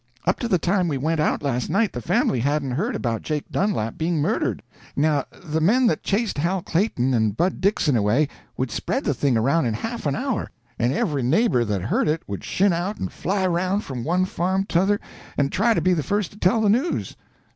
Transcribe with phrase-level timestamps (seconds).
[0.25, 3.51] Up to the time we went out last night the family hadn't heard about Jake
[3.51, 4.63] Dunlap being murdered.
[4.95, 8.27] Now the men that chased Hal Clayton and Bud Dixon away
[8.57, 12.07] would spread the thing around in a half an hour, and every neighbor that heard
[12.07, 14.99] it would shin out and fly around from one farm to t'other
[15.37, 17.15] and try to be the first to tell the news.